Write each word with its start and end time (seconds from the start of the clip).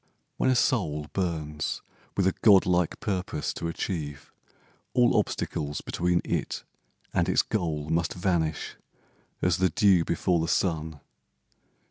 When 0.37 0.49
a 0.49 0.55
soul 0.55 1.05
Burns 1.13 1.83
with 2.17 2.25
a 2.25 2.33
god 2.41 2.65
like 2.65 2.99
purpose 3.01 3.53
to 3.53 3.67
achieve, 3.67 4.31
All 4.95 5.15
obstacles 5.15 5.81
between 5.81 6.21
it 6.25 6.63
and 7.13 7.29
its 7.29 7.43
goal 7.43 7.87
Must 7.91 8.15
vanish 8.15 8.77
as 9.43 9.57
the 9.57 9.69
dew 9.69 10.03
before 10.03 10.39
the 10.39 10.47
sun. 10.47 11.01